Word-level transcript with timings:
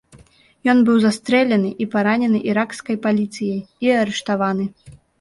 Ён 0.71 0.79
быў 0.87 0.97
застрэлены 1.03 1.71
і 1.85 1.87
паранены 1.97 2.39
іракскай 2.55 3.01
паліцыяй 3.07 3.61
і 3.89 3.97
арыштаваны. 4.03 4.65